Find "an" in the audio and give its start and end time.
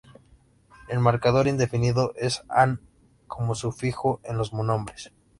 2.49-2.79